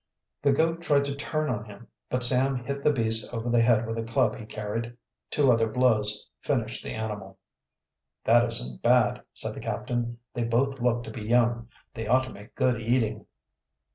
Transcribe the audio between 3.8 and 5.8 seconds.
with a club he carried. Two other